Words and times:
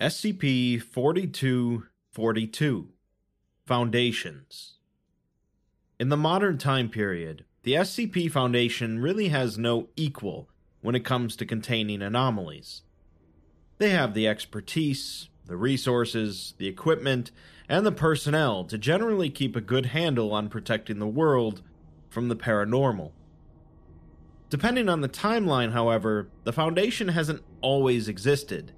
SCP 0.00 0.80
4242 0.80 2.88
Foundations 3.66 4.74
In 5.98 6.08
the 6.08 6.16
modern 6.16 6.56
time 6.56 6.88
period, 6.88 7.44
the 7.64 7.72
SCP 7.72 8.30
Foundation 8.30 9.00
really 9.00 9.30
has 9.30 9.58
no 9.58 9.88
equal 9.96 10.48
when 10.82 10.94
it 10.94 11.04
comes 11.04 11.34
to 11.34 11.44
containing 11.44 12.00
anomalies. 12.00 12.82
They 13.78 13.90
have 13.90 14.14
the 14.14 14.28
expertise, 14.28 15.30
the 15.46 15.56
resources, 15.56 16.54
the 16.58 16.68
equipment, 16.68 17.32
and 17.68 17.84
the 17.84 17.90
personnel 17.90 18.62
to 18.66 18.78
generally 18.78 19.30
keep 19.30 19.56
a 19.56 19.60
good 19.60 19.86
handle 19.86 20.32
on 20.32 20.48
protecting 20.48 21.00
the 21.00 21.08
world 21.08 21.62
from 22.08 22.28
the 22.28 22.36
paranormal. 22.36 23.10
Depending 24.48 24.88
on 24.88 25.00
the 25.00 25.08
timeline, 25.08 25.72
however, 25.72 26.28
the 26.44 26.52
Foundation 26.52 27.08
hasn't 27.08 27.42
always 27.62 28.06
existed 28.06 28.74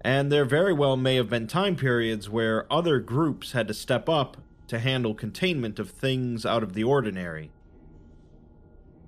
and 0.00 0.32
there 0.32 0.44
very 0.44 0.72
well 0.72 0.96
may 0.96 1.16
have 1.16 1.28
been 1.28 1.46
time 1.46 1.76
periods 1.76 2.28
where 2.28 2.70
other 2.72 2.98
groups 3.00 3.52
had 3.52 3.68
to 3.68 3.74
step 3.74 4.08
up 4.08 4.38
to 4.66 4.78
handle 4.78 5.14
containment 5.14 5.78
of 5.78 5.90
things 5.90 6.46
out 6.46 6.62
of 6.62 6.72
the 6.74 6.84
ordinary. 6.84 7.50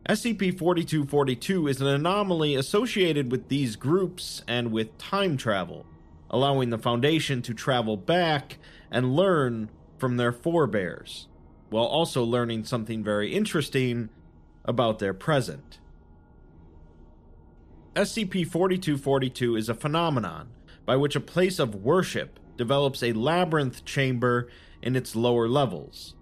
SCP 0.08 0.58
4242 0.58 1.68
is 1.68 1.80
an 1.80 1.86
anomaly 1.86 2.56
associated 2.56 3.30
with 3.30 3.48
these 3.48 3.76
groups 3.76 4.42
and 4.48 4.72
with 4.72 4.98
time 4.98 5.36
travel, 5.36 5.86
allowing 6.28 6.70
the 6.70 6.78
Foundation 6.78 7.40
to 7.42 7.54
travel 7.54 7.96
back 7.96 8.58
and 8.90 9.14
learn 9.14 9.70
from 9.96 10.16
their 10.16 10.32
forebears, 10.32 11.28
while 11.70 11.84
also 11.84 12.24
learning 12.24 12.64
something 12.64 13.04
very 13.04 13.32
interesting 13.32 14.08
about 14.64 14.98
their 14.98 15.14
present. 15.14 15.78
SCP 17.94 18.44
4242 18.44 19.54
is 19.54 19.68
a 19.68 19.74
phenomenon 19.74 20.48
by 20.84 20.96
which 20.96 21.16
a 21.16 21.20
place 21.20 21.58
of 21.58 21.74
worship 21.74 22.38
develops 22.56 23.02
a 23.02 23.12
labyrinth 23.12 23.84
chamber 23.84 24.48
in 24.82 24.96
its 24.96 25.16
lower 25.16 25.48
levels. 25.48 26.14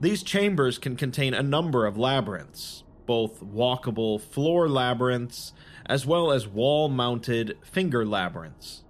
These 0.00 0.22
chambers 0.22 0.78
can 0.78 0.96
contain 0.96 1.34
a 1.34 1.42
number 1.42 1.86
of 1.86 1.98
labyrinths, 1.98 2.84
both 3.06 3.40
walkable 3.42 4.20
floor 4.20 4.68
labyrinths 4.68 5.52
as 5.86 6.06
well 6.06 6.30
as 6.30 6.46
wall 6.46 6.88
mounted 6.88 7.58
finger 7.62 8.06
labyrinths. 8.06 8.84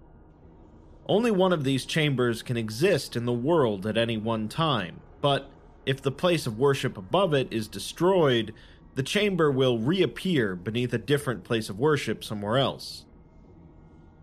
Only 1.06 1.30
one 1.30 1.52
of 1.52 1.64
these 1.64 1.86
chambers 1.86 2.42
can 2.42 2.56
exist 2.56 3.16
in 3.16 3.24
the 3.24 3.32
world 3.32 3.86
at 3.86 3.96
any 3.96 4.16
one 4.16 4.48
time, 4.48 5.00
but 5.20 5.50
if 5.86 6.00
the 6.02 6.12
place 6.12 6.46
of 6.46 6.58
worship 6.58 6.96
above 6.96 7.34
it 7.34 7.52
is 7.52 7.66
destroyed, 7.66 8.54
the 8.94 9.02
chamber 9.02 9.50
will 9.50 9.78
reappear 9.78 10.54
beneath 10.54 10.92
a 10.92 10.98
different 10.98 11.42
place 11.42 11.68
of 11.68 11.78
worship 11.78 12.22
somewhere 12.22 12.58
else. 12.58 13.06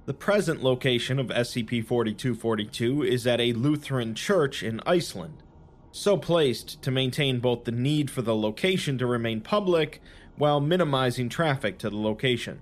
The 0.07 0.13
present 0.13 0.63
location 0.63 1.19
of 1.19 1.27
SCP 1.27 1.85
4242 1.85 3.03
is 3.03 3.27
at 3.27 3.41
a 3.41 3.51
Lutheran 3.51 4.15
church 4.15 4.63
in 4.63 4.79
Iceland, 4.85 5.43
so 5.91 6.15
placed 6.15 6.81
to 6.83 6.91
maintain 6.91 7.41
both 7.41 7.65
the 7.65 7.73
need 7.73 8.09
for 8.09 8.21
the 8.21 8.33
location 8.33 8.97
to 8.99 9.05
remain 9.05 9.41
public 9.41 10.01
while 10.37 10.61
minimizing 10.61 11.27
traffic 11.27 11.77
to 11.79 11.89
the 11.89 11.97
location. 11.97 12.61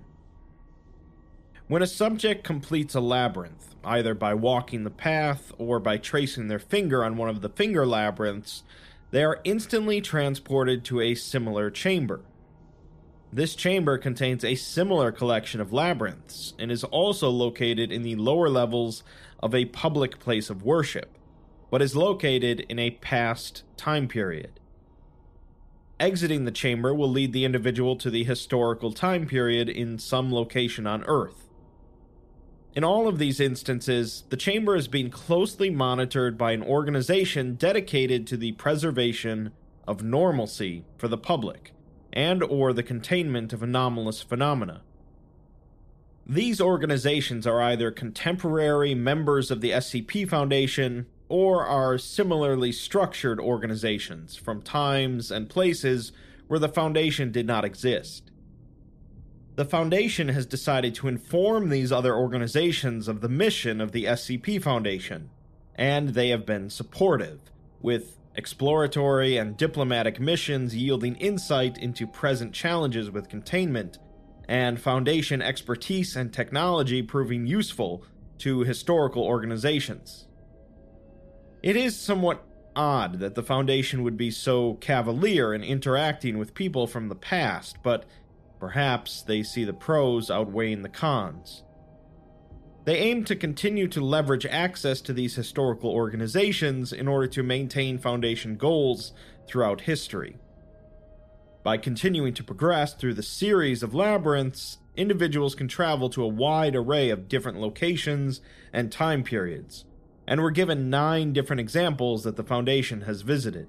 When 1.68 1.82
a 1.82 1.86
subject 1.86 2.42
completes 2.42 2.96
a 2.96 3.00
labyrinth, 3.00 3.76
either 3.84 4.14
by 4.14 4.34
walking 4.34 4.82
the 4.82 4.90
path 4.90 5.52
or 5.56 5.78
by 5.78 5.98
tracing 5.98 6.48
their 6.48 6.58
finger 6.58 7.04
on 7.04 7.16
one 7.16 7.28
of 7.28 7.42
the 7.42 7.48
finger 7.48 7.86
labyrinths, 7.86 8.64
they 9.12 9.22
are 9.22 9.40
instantly 9.44 10.00
transported 10.00 10.84
to 10.86 11.00
a 11.00 11.14
similar 11.14 11.70
chamber. 11.70 12.22
This 13.36 13.54
chamber 13.54 13.98
contains 13.98 14.44
a 14.44 14.54
similar 14.54 15.12
collection 15.12 15.60
of 15.60 15.70
labyrinths 15.70 16.54
and 16.58 16.72
is 16.72 16.84
also 16.84 17.28
located 17.28 17.92
in 17.92 18.00
the 18.00 18.16
lower 18.16 18.48
levels 18.48 19.04
of 19.40 19.54
a 19.54 19.66
public 19.66 20.18
place 20.18 20.48
of 20.48 20.62
worship, 20.62 21.18
but 21.70 21.82
is 21.82 21.94
located 21.94 22.60
in 22.60 22.78
a 22.78 22.92
past 22.92 23.62
time 23.76 24.08
period. 24.08 24.58
Exiting 26.00 26.46
the 26.46 26.50
chamber 26.50 26.94
will 26.94 27.10
lead 27.10 27.34
the 27.34 27.44
individual 27.44 27.94
to 27.96 28.08
the 28.08 28.24
historical 28.24 28.90
time 28.90 29.26
period 29.26 29.68
in 29.68 29.98
some 29.98 30.32
location 30.32 30.86
on 30.86 31.04
Earth. 31.04 31.50
In 32.74 32.84
all 32.84 33.06
of 33.06 33.18
these 33.18 33.38
instances, 33.38 34.24
the 34.30 34.38
chamber 34.38 34.74
is 34.74 34.88
being 34.88 35.10
closely 35.10 35.68
monitored 35.68 36.38
by 36.38 36.52
an 36.52 36.62
organization 36.62 37.56
dedicated 37.56 38.26
to 38.28 38.38
the 38.38 38.52
preservation 38.52 39.52
of 39.86 40.02
normalcy 40.02 40.86
for 40.96 41.06
the 41.06 41.18
public 41.18 41.74
and 42.12 42.42
or 42.42 42.72
the 42.72 42.82
containment 42.82 43.52
of 43.52 43.62
anomalous 43.62 44.22
phenomena. 44.22 44.82
These 46.26 46.60
organizations 46.60 47.46
are 47.46 47.62
either 47.62 47.90
contemporary 47.90 48.94
members 48.94 49.50
of 49.50 49.60
the 49.60 49.70
SCP 49.70 50.28
Foundation 50.28 51.06
or 51.28 51.64
are 51.64 51.98
similarly 51.98 52.72
structured 52.72 53.38
organizations 53.38 54.36
from 54.36 54.62
times 54.62 55.30
and 55.30 55.48
places 55.48 56.12
where 56.48 56.58
the 56.58 56.68
Foundation 56.68 57.30
did 57.30 57.46
not 57.46 57.64
exist. 57.64 58.30
The 59.56 59.64
Foundation 59.64 60.28
has 60.28 60.46
decided 60.46 60.94
to 60.96 61.08
inform 61.08 61.68
these 61.68 61.90
other 61.90 62.14
organizations 62.14 63.08
of 63.08 63.20
the 63.20 63.28
mission 63.28 63.80
of 63.80 63.92
the 63.92 64.04
SCP 64.04 64.62
Foundation, 64.62 65.30
and 65.76 66.10
they 66.10 66.28
have 66.28 66.44
been 66.44 66.70
supportive, 66.70 67.40
with 67.80 68.18
exploratory 68.36 69.38
and 69.38 69.56
diplomatic 69.56 70.20
missions 70.20 70.76
yielding 70.76 71.16
insight 71.16 71.78
into 71.78 72.06
present 72.06 72.52
challenges 72.52 73.10
with 73.10 73.28
containment, 73.28 73.98
and 74.48 74.80
Foundation 74.80 75.42
expertise 75.42 76.14
and 76.14 76.32
technology 76.32 77.02
proving 77.02 77.46
useful 77.46 78.04
to 78.38 78.60
historical 78.60 79.24
organizations. 79.24 80.28
It 81.62 81.76
is 81.76 81.98
somewhat 81.98 82.44
odd 82.76 83.18
that 83.20 83.34
the 83.34 83.42
Foundation 83.42 84.02
would 84.02 84.16
be 84.16 84.30
so 84.30 84.74
cavalier 84.74 85.54
in 85.54 85.64
interacting 85.64 86.38
with 86.38 86.54
people 86.54 86.86
from 86.86 87.08
the 87.08 87.14
past, 87.14 87.78
but 87.82 88.04
perhaps 88.60 89.22
they 89.22 89.42
see 89.42 89.64
the 89.64 89.72
pros 89.72 90.30
outweighing 90.30 90.82
the 90.82 90.88
cons. 90.88 91.62
They 92.86 92.98
aim 92.98 93.24
to 93.24 93.34
continue 93.34 93.88
to 93.88 94.00
leverage 94.00 94.46
access 94.46 95.00
to 95.02 95.12
these 95.12 95.34
historical 95.34 95.90
organizations 95.90 96.92
in 96.92 97.08
order 97.08 97.26
to 97.26 97.42
maintain 97.42 97.98
Foundation 97.98 98.54
goals 98.56 99.12
throughout 99.48 99.82
history. 99.82 100.36
By 101.64 101.78
continuing 101.78 102.32
to 102.34 102.44
progress 102.44 102.94
through 102.94 103.14
the 103.14 103.24
series 103.24 103.82
of 103.82 103.92
labyrinths, 103.92 104.78
individuals 104.94 105.56
can 105.56 105.66
travel 105.66 106.08
to 106.10 106.22
a 106.22 106.28
wide 106.28 106.76
array 106.76 107.10
of 107.10 107.26
different 107.26 107.60
locations 107.60 108.40
and 108.72 108.92
time 108.92 109.24
periods, 109.24 109.84
and 110.28 110.40
we're 110.40 110.50
given 110.50 110.88
nine 110.88 111.32
different 111.32 111.58
examples 111.58 112.22
that 112.22 112.36
the 112.36 112.44
Foundation 112.44 113.00
has 113.00 113.22
visited. 113.22 113.66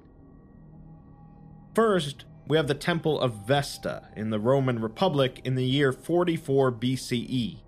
First, 1.73 2.25
we 2.47 2.55
have 2.55 2.67
the 2.67 2.75
Temple 2.75 3.19
of 3.19 3.47
Vesta 3.47 4.09
in 4.15 4.29
the 4.29 4.39
Roman 4.39 4.79
Republic 4.79 5.41
in 5.43 5.55
the 5.55 5.65
year 5.65 5.91
44 5.91 6.71
BCE. 6.71 7.61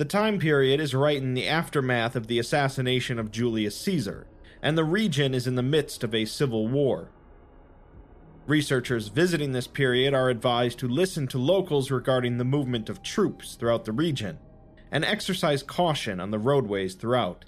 The 0.00 0.06
time 0.06 0.38
period 0.38 0.80
is 0.80 0.94
right 0.94 1.18
in 1.18 1.34
the 1.34 1.46
aftermath 1.46 2.16
of 2.16 2.26
the 2.26 2.38
assassination 2.38 3.18
of 3.18 3.30
Julius 3.30 3.78
Caesar, 3.80 4.26
and 4.62 4.78
the 4.78 4.82
region 4.82 5.34
is 5.34 5.46
in 5.46 5.56
the 5.56 5.62
midst 5.62 6.02
of 6.02 6.14
a 6.14 6.24
civil 6.24 6.68
war. 6.68 7.10
Researchers 8.46 9.08
visiting 9.08 9.52
this 9.52 9.66
period 9.66 10.14
are 10.14 10.30
advised 10.30 10.78
to 10.78 10.88
listen 10.88 11.26
to 11.26 11.36
locals 11.36 11.90
regarding 11.90 12.38
the 12.38 12.46
movement 12.46 12.88
of 12.88 13.02
troops 13.02 13.56
throughout 13.56 13.84
the 13.84 13.92
region 13.92 14.38
and 14.90 15.04
exercise 15.04 15.62
caution 15.62 16.18
on 16.18 16.30
the 16.30 16.38
roadways 16.38 16.94
throughout. 16.94 17.44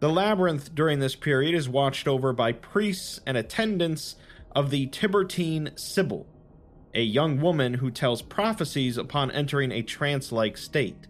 The 0.00 0.10
labyrinth 0.10 0.74
during 0.74 0.98
this 0.98 1.14
period 1.14 1.54
is 1.54 1.68
watched 1.68 2.08
over 2.08 2.32
by 2.32 2.50
priests 2.50 3.20
and 3.24 3.36
attendants 3.36 4.16
of 4.56 4.70
the 4.70 4.88
Tiburtine 4.88 5.78
Sibyl, 5.78 6.26
a 6.94 7.02
young 7.02 7.40
woman 7.40 7.74
who 7.74 7.92
tells 7.92 8.22
prophecies 8.22 8.96
upon 8.96 9.30
entering 9.30 9.70
a 9.70 9.82
trance 9.82 10.32
like 10.32 10.58
state. 10.58 11.06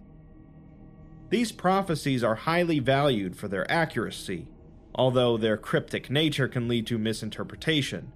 These 1.32 1.52
prophecies 1.52 2.22
are 2.22 2.34
highly 2.34 2.78
valued 2.78 3.36
for 3.38 3.48
their 3.48 3.68
accuracy, 3.72 4.48
although 4.94 5.38
their 5.38 5.56
cryptic 5.56 6.10
nature 6.10 6.46
can 6.46 6.68
lead 6.68 6.86
to 6.88 6.98
misinterpretation. 6.98 8.12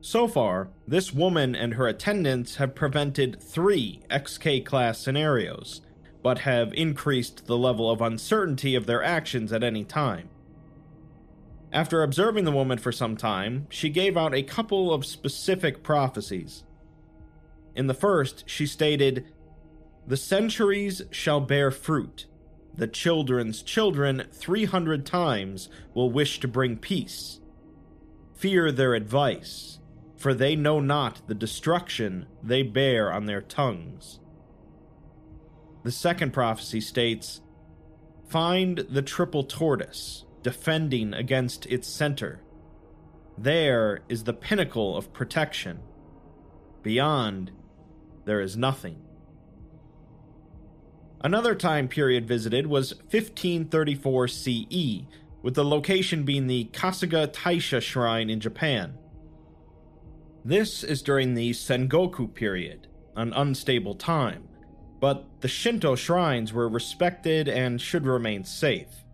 So 0.00 0.28
far, 0.28 0.68
this 0.86 1.12
woman 1.12 1.56
and 1.56 1.74
her 1.74 1.88
attendants 1.88 2.56
have 2.56 2.76
prevented 2.76 3.42
three 3.42 4.02
XK 4.08 4.64
class 4.64 5.00
scenarios, 5.00 5.80
but 6.22 6.38
have 6.38 6.72
increased 6.74 7.46
the 7.46 7.58
level 7.58 7.90
of 7.90 8.00
uncertainty 8.00 8.76
of 8.76 8.86
their 8.86 9.02
actions 9.02 9.52
at 9.52 9.64
any 9.64 9.82
time. 9.82 10.28
After 11.72 12.04
observing 12.04 12.44
the 12.44 12.52
woman 12.52 12.78
for 12.78 12.92
some 12.92 13.16
time, 13.16 13.66
she 13.68 13.90
gave 13.90 14.16
out 14.16 14.32
a 14.32 14.44
couple 14.44 14.94
of 14.94 15.04
specific 15.04 15.82
prophecies. 15.82 16.62
In 17.74 17.88
the 17.88 17.94
first, 17.94 18.44
she 18.46 18.64
stated, 18.64 19.26
the 20.10 20.16
centuries 20.16 21.02
shall 21.12 21.40
bear 21.40 21.70
fruit. 21.70 22.26
The 22.74 22.88
children's 22.88 23.62
children 23.62 24.24
three 24.32 24.64
hundred 24.64 25.06
times 25.06 25.68
will 25.94 26.10
wish 26.10 26.40
to 26.40 26.48
bring 26.48 26.78
peace. 26.78 27.38
Fear 28.34 28.72
their 28.72 28.94
advice, 28.94 29.78
for 30.16 30.34
they 30.34 30.56
know 30.56 30.80
not 30.80 31.28
the 31.28 31.34
destruction 31.36 32.26
they 32.42 32.64
bear 32.64 33.12
on 33.12 33.26
their 33.26 33.40
tongues. 33.40 34.18
The 35.84 35.92
second 35.92 36.32
prophecy 36.32 36.80
states 36.80 37.40
Find 38.28 38.78
the 38.78 39.02
triple 39.02 39.44
tortoise, 39.44 40.24
defending 40.42 41.14
against 41.14 41.66
its 41.66 41.86
center. 41.86 42.40
There 43.38 44.00
is 44.08 44.24
the 44.24 44.32
pinnacle 44.32 44.96
of 44.96 45.12
protection. 45.12 45.78
Beyond, 46.82 47.52
there 48.24 48.40
is 48.40 48.56
nothing. 48.56 49.04
Another 51.22 51.54
time 51.54 51.86
period 51.86 52.26
visited 52.26 52.66
was 52.66 52.94
1534 52.94 54.28
CE, 54.28 55.02
with 55.42 55.54
the 55.54 55.64
location 55.64 56.22
being 56.22 56.46
the 56.46 56.70
Kasuga 56.72 57.28
Taisha 57.28 57.82
Shrine 57.82 58.30
in 58.30 58.40
Japan. 58.40 58.96
This 60.42 60.82
is 60.82 61.02
during 61.02 61.34
the 61.34 61.50
Sengoku 61.50 62.32
period, 62.32 62.86
an 63.16 63.34
unstable 63.34 63.94
time, 63.94 64.48
but 64.98 65.26
the 65.40 65.48
Shinto 65.48 65.94
shrines 65.94 66.54
were 66.54 66.70
respected 66.70 67.48
and 67.48 67.78
should 67.80 68.06
remain 68.06 68.44
safe. 68.44 69.04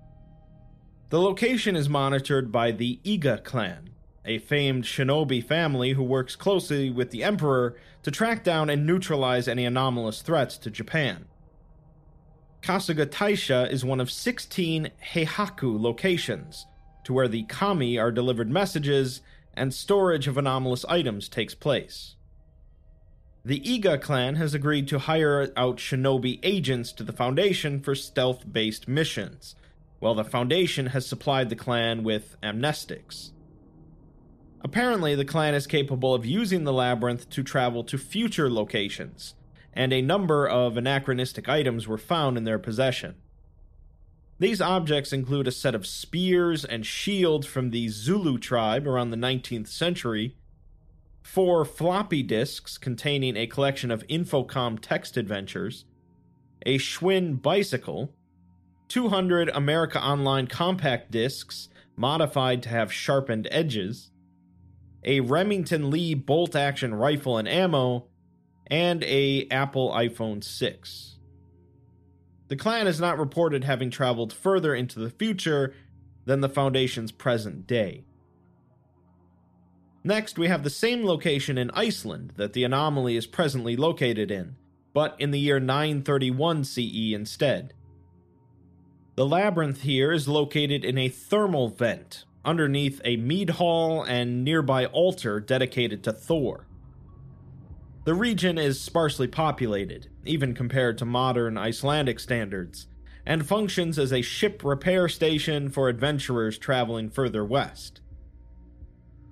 The 1.09 1.21
location 1.21 1.75
is 1.75 1.89
monitored 1.89 2.53
by 2.53 2.71
the 2.71 3.01
Iga 3.05 3.43
clan, 3.43 3.91
a 4.25 4.39
famed 4.39 4.85
shinobi 4.85 5.45
family 5.45 5.93
who 5.93 6.05
works 6.05 6.37
closely 6.37 6.89
with 6.89 7.11
the 7.11 7.25
Emperor 7.25 7.77
to 8.05 8.13
track 8.13 8.45
down 8.45 8.71
and 8.71 8.87
neutralize 8.87 9.49
any 9.49 9.65
anomalous 9.65 10.23
threats 10.23 10.57
to 10.59 10.71
Japan. 10.71 11.27
Kasuga 12.67 13.07
Taisha 13.07 13.71
is 13.71 13.85
one 13.85 14.01
of 14.01 14.11
16 14.11 14.91
Heihaku 15.13 15.81
locations, 15.81 16.67
to 17.05 17.13
where 17.13 17.29
the 17.29 17.45
kami 17.45 17.97
are 17.97 18.11
delivered 18.11 18.51
messages 18.51 19.21
and 19.55 19.73
storage 19.73 20.27
of 20.27 20.37
anomalous 20.37 20.85
items 20.87 21.29
takes 21.29 21.55
place. 21.55 22.17
The 23.45 23.61
Iga 23.61 24.03
clan 24.03 24.35
has 24.35 24.53
agreed 24.53 24.89
to 24.89 24.99
hire 24.99 25.53
out 25.57 25.77
shinobi 25.77 26.41
agents 26.43 26.91
to 26.95 27.05
the 27.05 27.13
Foundation 27.13 27.79
for 27.79 27.95
stealth 27.95 28.53
based 28.53 28.89
missions, 28.89 29.55
while 30.01 30.17
the 30.17 30.25
Foundation 30.25 30.87
has 30.87 31.07
supplied 31.07 31.51
the 31.51 31.55
clan 31.55 32.03
with 32.03 32.37
amnestics. 32.43 33.31
Apparently, 34.63 35.15
the 35.15 35.25
clan 35.25 35.55
is 35.55 35.69
capable 35.69 36.15
of 36.15 36.27
using 36.27 36.65
the 36.65 36.73
labyrinth 36.73 37.31
to 37.31 37.45
travel 37.45 37.85
to 37.85 37.97
future 37.97 38.51
locations, 38.51 39.37
and 39.77 39.93
a 39.93 40.01
number 40.01 40.49
of 40.49 40.79
anachronistic 40.79 41.49
items 41.49 41.87
were 41.87 41.99
found 41.99 42.39
in 42.39 42.45
their 42.45 42.59
possession. 42.59 43.15
These 44.39 44.61
objects 44.61 45.13
include 45.13 45.47
a 45.47 45.53
set 45.53 45.75
of 45.75 45.87
spears 45.87 46.65
and 46.65 46.85
shields 46.85 47.47
from 47.47 47.71
the 47.71 47.89
Zulu 47.89 48.39
tribe 48.39 48.87
around 48.87 49.11
the 49.11 49.17
19th 49.17 49.69
century, 49.69 50.37
four 51.23 51.65
floppy 51.65 52.23
disks 52.23 52.79
containing 52.79 53.37
a 53.37 53.47
collection 53.47 53.91
of 53.91 54.07
Infocom 54.09 54.79
text 54.81 55.17
adventures, 55.17 55.85
a 56.65 56.79
Schwinn 56.79 57.41
bicycle, 57.41 58.15
200 58.89 59.51
America 59.51 60.03
Online 60.03 60.47
compact 60.47 61.11
discs 61.11 61.69
modified 61.97 62.63
to 62.63 62.69
have 62.69 62.93
sharpened 62.93 63.49
edges, 63.51 64.11
a 65.05 65.21
Remington 65.21 65.91
Lee 65.91 66.15
bolt 66.15 66.57
action 66.57 66.95
rifle 66.95 67.39
and 67.39 67.49
ammo, 67.49 68.07
and 68.67 69.03
a 69.05 69.47
Apple 69.51 69.93
iPhone 69.93 70.43
6. 70.43 71.17
The 72.49 72.57
clan 72.57 72.87
is 72.87 73.01
not 73.01 73.19
reported 73.19 73.65
having 73.65 73.91
traveled 73.91 74.33
further 74.33 74.75
into 74.75 74.99
the 74.99 75.11
future 75.11 75.75
than 76.25 76.41
the 76.41 76.49
Foundation's 76.49 77.13
present 77.13 77.67
day. 77.67 78.05
Next, 80.05 80.39
we 80.39 80.47
have 80.47 80.63
the 80.63 80.71
same 80.71 81.05
location 81.05 81.59
in 81.59 81.71
Iceland 81.73 82.35
that 82.37 82.53
the 82.53 82.63
anomaly 82.63 83.17
is 83.17 83.27
presently 83.27 83.77
located 83.77 84.31
in, 84.31 84.55
but 84.95 85.17
in 85.19 85.33
the 85.33 85.41
year 85.41 85.59
931 85.59 86.63
CE 86.63 87.13
instead. 87.13 87.75
The 89.17 89.27
labyrinth 89.27 89.83
here 89.83 90.13
is 90.13 90.29
located 90.29 90.85
in 90.85 90.99
a 90.99 91.09
thermal 91.09 91.69
vent 91.69 92.25
underneath 92.45 93.01
a 93.05 93.17
mead 93.17 93.51
hall 93.51 94.05
and 94.05 94.45
nearby 94.45 94.87
altar 94.87 95.41
dedicated 95.41 96.05
to 96.05 96.13
Thor. 96.13 96.66
The 98.07 98.15
region 98.15 98.57
is 98.57 98.81
sparsely 98.81 99.27
populated, 99.27 100.07
even 100.25 100.55
compared 100.55 100.97
to 100.99 101.05
modern 101.05 101.59
Icelandic 101.59 102.21
standards, 102.21 102.87
and 103.27 103.45
functions 103.45 103.99
as 103.99 104.13
a 104.13 104.23
ship 104.23 104.63
repair 104.63 105.09
station 105.09 105.71
for 105.71 105.89
adventurers 105.89 106.57
traveling 106.57 107.11
further 107.11 107.45
west. 107.45 108.01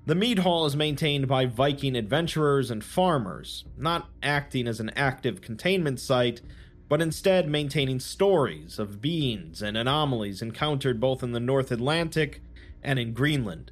The 0.06 0.17
mead 0.17 0.41
hall 0.41 0.67
is 0.67 0.75
maintained 0.75 1.29
by 1.29 1.47
Viking 1.47 1.94
adventurers 1.94 2.69
and 2.69 2.82
farmers, 2.82 3.65
not 3.76 4.09
acting 4.25 4.67
as 4.67 4.81
an 4.81 4.91
active 4.97 5.41
containment 5.41 6.00
site, 6.00 6.41
but 6.88 7.00
instead 7.00 7.49
maintaining 7.49 8.00
stories 8.00 8.81
of 8.81 9.00
beings 9.00 9.62
and 9.62 9.77
anomalies 9.77 10.43
encountered 10.43 10.99
both 10.99 11.23
in 11.23 11.31
the 11.31 11.38
North 11.38 11.70
Atlantic 11.70 12.43
and 12.82 12.99
in 12.99 13.12
Greenland. 13.12 13.70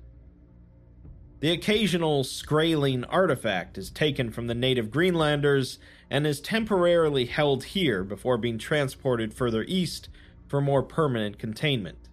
The 1.42 1.50
occasional 1.50 2.22
Skraeling 2.22 3.04
artifact 3.08 3.76
is 3.76 3.90
taken 3.90 4.30
from 4.30 4.46
the 4.46 4.54
native 4.54 4.92
Greenlanders 4.92 5.80
and 6.08 6.24
is 6.24 6.40
temporarily 6.40 7.24
held 7.24 7.64
here 7.64 8.04
before 8.04 8.38
being 8.38 8.58
transported 8.58 9.34
further 9.34 9.64
east 9.66 10.08
for 10.46 10.60
more 10.60 10.84
permanent 10.84 11.40
containment. 11.40 12.08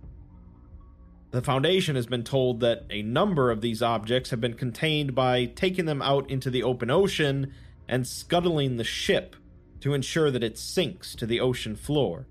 The 1.29 1.43
Foundation 1.43 1.95
has 1.95 2.07
been 2.07 2.23
told 2.23 2.61
that 2.61 2.87
a 2.89 3.03
number 3.03 3.51
of 3.51 3.61
these 3.61 3.83
objects 3.83 4.31
have 4.31 4.41
been 4.41 4.55
contained 4.55 5.13
by 5.13 5.45
taking 5.45 5.85
them 5.85 6.01
out 6.01 6.27
into 6.31 6.49
the 6.49 6.63
open 6.63 6.89
ocean 6.89 7.53
and 7.87 8.07
scuttling 8.07 8.77
the 8.77 8.83
ship 8.83 9.35
to 9.81 9.93
ensure 9.93 10.31
that 10.31 10.43
it 10.43 10.57
sinks 10.57 11.13
to 11.13 11.27
the 11.27 11.39
ocean 11.39 11.75
floor. 11.75 12.25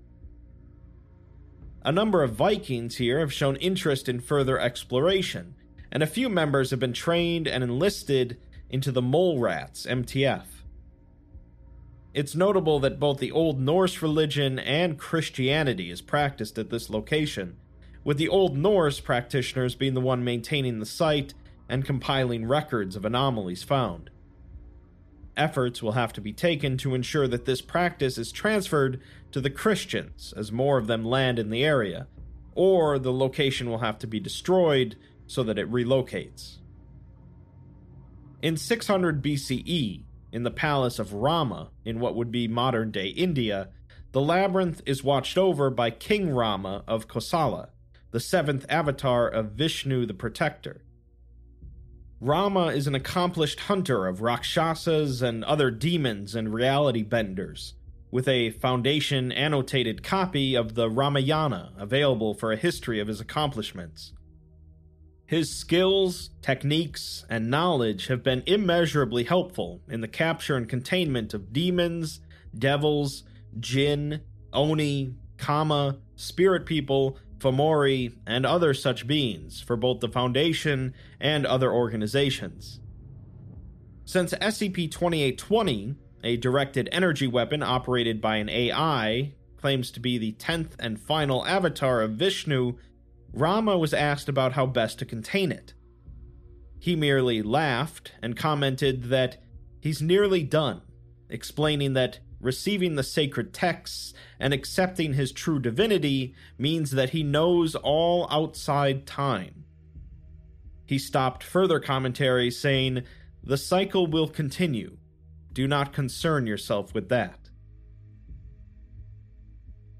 A 1.81 1.93
number 1.93 2.23
of 2.23 2.33
Vikings 2.33 2.97
here 2.97 3.19
have 3.19 3.31
shown 3.31 3.55
interest 3.55 4.09
in 4.09 4.19
further 4.19 4.59
exploration, 4.59 5.55
and 5.91 6.03
a 6.03 6.07
few 6.07 6.29
members 6.29 6.71
have 6.71 6.79
been 6.79 6.93
trained 6.93 7.47
and 7.47 7.63
enlisted 7.63 8.37
into 8.69 8.91
the 8.91 9.01
Mole 9.01 9.39
Rats 9.39 9.85
MTF. 9.85 10.45
It's 12.13 12.35
notable 12.35 12.79
that 12.79 12.99
both 12.99 13.19
the 13.19 13.31
Old 13.31 13.59
Norse 13.59 14.01
religion 14.01 14.57
and 14.59 14.97
Christianity 14.97 15.91
is 15.91 16.01
practiced 16.01 16.57
at 16.57 16.69
this 16.69 16.89
location, 16.89 17.57
with 18.03 18.17
the 18.17 18.29
Old 18.29 18.57
Norse 18.57 18.99
practitioners 18.99 19.75
being 19.75 19.93
the 19.93 20.01
one 20.01 20.23
maintaining 20.23 20.79
the 20.79 20.85
site 20.85 21.33
and 21.67 21.85
compiling 21.85 22.45
records 22.47 22.95
of 22.95 23.05
anomalies 23.05 23.63
found. 23.63 24.09
Efforts 25.37 25.81
will 25.81 25.93
have 25.93 26.11
to 26.13 26.21
be 26.21 26.33
taken 26.33 26.77
to 26.77 26.95
ensure 26.95 27.27
that 27.27 27.45
this 27.45 27.61
practice 27.61 28.17
is 28.17 28.31
transferred 28.31 28.99
to 29.31 29.39
the 29.39 29.49
Christians 29.49 30.33
as 30.35 30.51
more 30.51 30.77
of 30.77 30.87
them 30.87 31.05
land 31.05 31.37
in 31.39 31.51
the 31.51 31.63
area, 31.63 32.07
or 32.55 32.97
the 32.97 33.13
location 33.13 33.69
will 33.69 33.77
have 33.77 33.99
to 33.99 34.07
be 34.07 34.19
destroyed 34.19 34.95
so 35.29 35.43
that 35.43 35.59
it 35.59 35.71
relocates. 35.71 36.57
In 38.41 38.57
600 38.57 39.21
BCE, 39.21 40.03
in 40.31 40.43
the 40.43 40.49
palace 40.49 40.97
of 40.97 41.13
Rama 41.13 41.69
in 41.85 41.99
what 41.99 42.15
would 42.15 42.31
be 42.31 42.47
modern 42.47 42.89
day 42.89 43.09
India, 43.09 43.69
the 44.11 44.21
labyrinth 44.21 44.81
is 44.87 45.03
watched 45.03 45.37
over 45.37 45.69
by 45.69 45.91
King 45.91 46.31
Rama 46.31 46.83
of 46.87 47.07
Kosala, 47.07 47.69
the 48.09 48.19
seventh 48.19 48.65
avatar 48.69 49.27
of 49.27 49.51
Vishnu 49.51 50.07
the 50.07 50.15
Protector. 50.15 50.81
Rama 52.19 52.67
is 52.67 52.87
an 52.87 52.95
accomplished 52.95 53.61
hunter 53.61 54.07
of 54.07 54.21
Rakshasas 54.21 55.21
and 55.21 55.43
other 55.43 55.69
demons 55.69 56.33
and 56.33 56.51
reality 56.51 57.03
benders, 57.03 57.75
with 58.09 58.27
a 58.27 58.49
Foundation 58.49 59.31
annotated 59.31 60.01
copy 60.01 60.55
of 60.55 60.73
the 60.73 60.89
Ramayana 60.89 61.73
available 61.77 62.33
for 62.33 62.51
a 62.51 62.57
history 62.57 62.99
of 62.99 63.07
his 63.07 63.21
accomplishments. 63.21 64.13
His 65.29 65.55
skills, 65.55 66.31
techniques, 66.41 67.23
and 67.29 67.51
knowledge 67.51 68.07
have 68.07 68.23
been 68.23 68.41
immeasurably 68.47 69.25
helpful 69.25 69.79
in 69.87 70.01
the 70.01 70.07
capture 70.07 70.55
and 70.55 70.67
containment 70.67 71.35
of 71.35 71.53
demons, 71.53 72.19
devils, 72.57 73.25
jinn, 73.59 74.21
oni, 74.51 75.13
kama, 75.37 75.99
spirit 76.15 76.65
people, 76.65 77.19
Fomori, 77.37 78.15
and 78.25 78.43
other 78.43 78.73
such 78.73 79.05
beings 79.05 79.61
for 79.61 79.75
both 79.75 79.99
the 79.99 80.09
Foundation 80.09 80.95
and 81.19 81.45
other 81.45 81.71
organizations. 81.71 82.79
Since 84.05 84.33
SCP 84.33 84.89
2820, 84.89 85.93
a 86.23 86.37
directed 86.37 86.89
energy 86.91 87.27
weapon 87.27 87.61
operated 87.61 88.19
by 88.19 88.37
an 88.37 88.49
AI, 88.49 89.33
claims 89.57 89.91
to 89.91 89.99
be 89.99 90.17
the 90.17 90.31
10th 90.33 90.71
and 90.79 90.99
final 90.99 91.45
avatar 91.45 92.01
of 92.01 92.13
Vishnu, 92.13 92.77
Rama 93.33 93.77
was 93.77 93.93
asked 93.93 94.29
about 94.29 94.53
how 94.53 94.65
best 94.65 94.99
to 94.99 95.05
contain 95.05 95.51
it. 95.51 95.73
He 96.79 96.95
merely 96.95 97.41
laughed 97.41 98.13
and 98.21 98.37
commented 98.37 99.05
that 99.05 99.37
he's 99.81 100.01
nearly 100.01 100.43
done, 100.43 100.81
explaining 101.29 101.93
that 101.93 102.19
receiving 102.39 102.95
the 102.95 103.03
sacred 103.03 103.53
texts 103.53 104.13
and 104.39 104.53
accepting 104.53 105.13
his 105.13 105.31
true 105.31 105.59
divinity 105.59 106.33
means 106.57 106.91
that 106.91 107.09
he 107.09 107.21
knows 107.21 107.75
all 107.75 108.27
outside 108.31 109.05
time. 109.05 109.65
He 110.85 110.97
stopped 110.97 111.43
further 111.43 111.79
commentary, 111.79 112.49
saying, 112.49 113.03
The 113.43 113.57
cycle 113.57 114.07
will 114.07 114.27
continue. 114.27 114.97
Do 115.53 115.67
not 115.67 115.93
concern 115.93 116.47
yourself 116.47 116.93
with 116.93 117.09
that. 117.09 117.48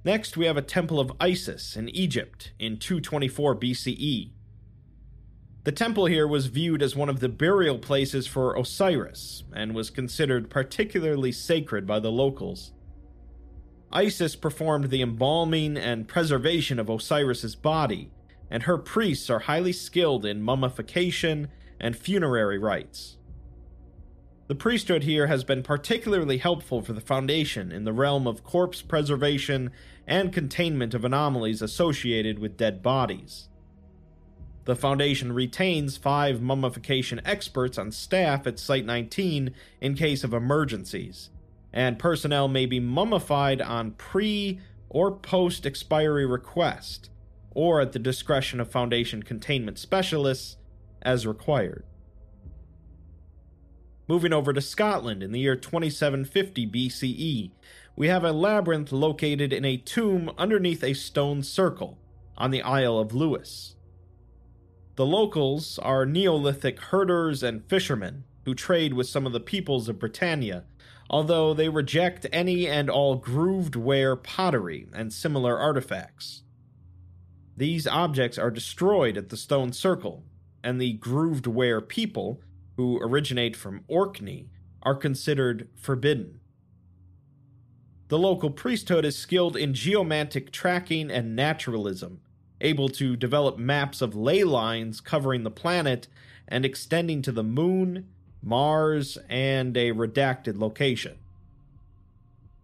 Next, 0.05 0.37
we 0.37 0.45
have 0.45 0.55
a 0.55 0.61
temple 0.61 0.99
of 0.99 1.11
Isis 1.19 1.75
in 1.75 1.89
Egypt 1.89 2.53
in 2.57 2.77
224 2.77 3.55
BCE. 3.55 4.31
The 5.65 5.71
temple 5.73 6.05
here 6.05 6.27
was 6.27 6.47
viewed 6.47 6.81
as 6.81 6.95
one 6.95 7.09
of 7.09 7.19
the 7.19 7.27
burial 7.27 7.77
places 7.77 8.25
for 8.25 8.55
Osiris 8.55 9.43
and 9.53 9.75
was 9.75 9.89
considered 9.89 10.49
particularly 10.49 11.33
sacred 11.33 11.85
by 11.85 11.99
the 11.99 12.11
locals. 12.11 12.71
Isis 13.91 14.37
performed 14.37 14.89
the 14.89 15.01
embalming 15.01 15.75
and 15.75 16.07
preservation 16.07 16.79
of 16.79 16.89
Osiris's 16.89 17.55
body, 17.55 18.09
and 18.49 18.63
her 18.63 18.77
priests 18.77 19.29
are 19.29 19.39
highly 19.39 19.73
skilled 19.73 20.25
in 20.25 20.41
mummification 20.41 21.49
and 21.77 21.97
funerary 21.97 22.57
rites. 22.57 23.17
The 24.47 24.55
priesthood 24.55 25.03
here 25.03 25.27
has 25.27 25.43
been 25.43 25.61
particularly 25.61 26.39
helpful 26.39 26.81
for 26.81 26.93
the 26.93 27.01
Foundation 27.01 27.71
in 27.71 27.83
the 27.83 27.93
realm 27.93 28.25
of 28.25 28.43
corpse 28.43 28.81
preservation 28.81 29.69
and 30.09 30.33
containment 30.33 30.95
of 30.95 31.05
anomalies 31.05 31.61
associated 31.61 32.39
with 32.39 32.57
dead 32.57 32.81
bodies. 32.81 33.47
The 34.65 34.75
Foundation 34.75 35.31
retains 35.31 35.97
five 35.97 36.41
mummification 36.41 37.21
experts 37.23 37.77
on 37.77 37.91
staff 37.91 38.47
at 38.47 38.59
Site 38.59 38.85
19 38.85 39.53
in 39.79 39.93
case 39.93 40.23
of 40.23 40.33
emergencies, 40.33 41.29
and 41.71 41.99
personnel 41.99 42.47
may 42.47 42.65
be 42.65 42.79
mummified 42.79 43.61
on 43.61 43.91
pre 43.91 44.59
or 44.89 45.11
post 45.11 45.67
expiry 45.67 46.25
request, 46.25 47.11
or 47.51 47.79
at 47.79 47.91
the 47.91 47.99
discretion 47.99 48.59
of 48.59 48.71
Foundation 48.71 49.21
containment 49.21 49.77
specialists 49.77 50.57
as 51.03 51.27
required. 51.27 51.85
Moving 54.07 54.33
over 54.33 54.53
to 54.53 54.61
Scotland 54.61 55.21
in 55.21 55.31
the 55.31 55.39
year 55.39 55.55
2750 55.55 56.65
BCE, 56.65 57.51
we 57.95 58.07
have 58.07 58.23
a 58.23 58.31
labyrinth 58.31 58.91
located 58.91 59.51
in 59.51 59.65
a 59.65 59.77
tomb 59.77 60.31
underneath 60.37 60.83
a 60.83 60.93
stone 60.93 61.43
circle 61.43 61.97
on 62.37 62.51
the 62.51 62.61
Isle 62.61 62.97
of 62.97 63.13
Lewis. 63.13 63.75
The 64.95 65.05
locals 65.05 65.79
are 65.79 66.05
Neolithic 66.05 66.79
herders 66.79 67.43
and 67.43 67.63
fishermen 67.65 68.23
who 68.45 68.55
trade 68.55 68.93
with 68.93 69.07
some 69.07 69.25
of 69.25 69.33
the 69.33 69.39
peoples 69.39 69.89
of 69.89 69.99
Britannia, 69.99 70.65
although 71.09 71.53
they 71.53 71.69
reject 71.69 72.25
any 72.31 72.67
and 72.67 72.89
all 72.89 73.15
grooved 73.15 73.75
ware 73.75 74.15
pottery 74.15 74.87
and 74.93 75.11
similar 75.11 75.57
artifacts. 75.57 76.43
These 77.57 77.87
objects 77.87 78.37
are 78.37 78.51
destroyed 78.51 79.17
at 79.17 79.29
the 79.29 79.37
stone 79.37 79.73
circle, 79.73 80.23
and 80.63 80.79
the 80.79 80.93
grooved 80.93 81.47
ware 81.47 81.81
people 81.81 82.41
who 82.79 82.97
originate 83.01 83.57
from 83.57 83.83
Orkney, 83.89 84.47
are 84.81 84.95
considered 84.95 85.67
forbidden. 85.75 86.38
The 88.09 88.17
local 88.17 88.49
priesthood 88.49 89.05
is 89.05 89.15
skilled 89.15 89.55
in 89.55 89.75
geomantic 89.75 90.51
tracking 90.51 91.11
and 91.11 91.35
naturalism, 91.35 92.21
able 92.59 92.89
to 92.89 93.15
develop 93.15 93.59
maps 93.59 94.01
of 94.01 94.15
ley 94.15 94.43
lines 94.43 94.99
covering 94.99 95.43
the 95.43 95.51
planet 95.51 96.07
and 96.47 96.65
extending 96.65 97.21
to 97.21 97.31
the 97.31 97.43
moon, 97.43 98.07
Mars, 98.41 99.19
and 99.29 99.77
a 99.77 99.91
redacted 99.91 100.57
location. 100.57 101.19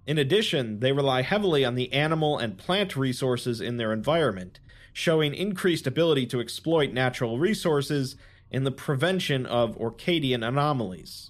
In 0.08 0.18
addition, 0.18 0.80
they 0.80 0.92
rely 0.92 1.22
heavily 1.22 1.64
on 1.64 1.76
the 1.76 1.94
animal 1.94 2.40
and 2.40 2.58
plant 2.58 2.96
resources 2.96 3.62
in 3.62 3.78
their 3.78 3.94
environment, 3.94 4.60
showing 4.94 5.36
increased 5.36 5.86
ability 5.86 6.26
to 6.26 6.40
exploit 6.40 6.92
natural 6.92 7.38
resources 7.38 8.16
in 8.50 8.64
the 8.64 8.72
prevention 8.72 9.46
of 9.46 9.78
Orcadian 9.78 10.42
anomalies. 10.42 11.30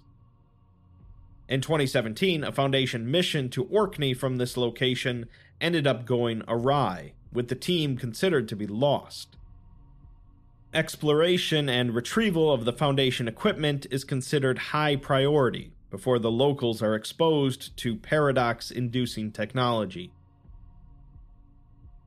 In 1.47 1.61
2017, 1.61 2.43
a 2.43 2.51
Foundation 2.51 3.09
mission 3.09 3.49
to 3.49 3.65
Orkney 3.65 4.13
from 4.13 4.37
this 4.37 4.57
location 4.57 5.27
ended 5.61 5.85
up 5.85 6.05
going 6.05 6.41
awry, 6.47 7.13
with 7.31 7.49
the 7.49 7.55
team 7.55 7.97
considered 7.97 8.47
to 8.49 8.55
be 8.55 8.65
lost. 8.65 9.37
Exploration 10.73 11.69
and 11.69 11.93
retrieval 11.93 12.51
of 12.51 12.65
the 12.65 12.73
Foundation 12.73 13.27
equipment 13.27 13.85
is 13.91 14.03
considered 14.03 14.57
high 14.57 14.95
priority 14.95 15.71
before 15.91 16.19
the 16.19 16.31
locals 16.31 16.81
are 16.81 16.95
exposed 16.95 17.77
to 17.77 17.95
paradox 17.95 18.71
inducing 18.71 19.31
technology. 19.31 20.11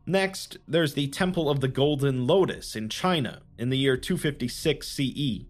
Next, 0.04 0.58
there's 0.66 0.94
the 0.94 1.06
Temple 1.06 1.48
of 1.48 1.60
the 1.60 1.68
Golden 1.68 2.26
Lotus 2.26 2.74
in 2.74 2.88
China 2.88 3.42
in 3.56 3.70
the 3.70 3.78
year 3.78 3.96
256 3.96 4.88
CE. 4.88 5.44